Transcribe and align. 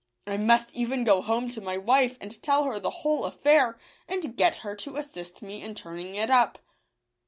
I 0.25 0.35
must 0.35 0.73
even 0.73 1.03
go 1.03 1.21
home 1.21 1.47
to 1.49 1.61
my 1.61 1.77
wife, 1.77 2.17
and 2.19 2.41
tell 2.41 2.63
her 2.63 2.79
the 2.79 2.89
whole 3.05 3.23
affair, 3.25 3.77
and 4.07 4.35
get 4.35 4.55
her 4.65 4.75
to 4.77 4.95
assist 4.97 5.43
me 5.43 5.61
in 5.61 5.75
turning 5.75 6.15
it 6.15 6.31
up." 6.31 6.57